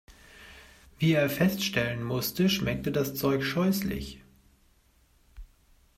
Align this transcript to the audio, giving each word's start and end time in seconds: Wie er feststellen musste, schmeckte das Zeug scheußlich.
Wie 0.97 1.13
er 1.13 1.29
feststellen 1.29 2.03
musste, 2.03 2.49
schmeckte 2.49 2.91
das 2.91 3.13
Zeug 3.13 3.43
scheußlich. 3.43 4.23